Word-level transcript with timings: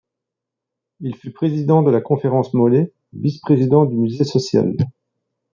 Il 1.01 1.15
fut 1.15 1.29
président 1.31 1.83
de 1.83 1.91
la 1.91 2.01
Conférence 2.01 2.55
Molé, 2.55 2.91
vice-président 3.13 3.85
du 3.85 3.95
Musée 3.97 4.23
social. 4.23 4.75